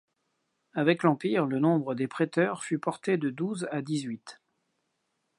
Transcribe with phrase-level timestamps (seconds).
[0.73, 4.41] Avec l'empire, le nombre des préteurs fut porté de douze à dix-huit.